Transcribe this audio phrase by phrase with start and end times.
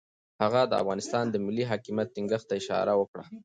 [0.41, 3.23] هغه د افغانستان د ملي حاکمیت ټینګښت ته اشاره وکړه.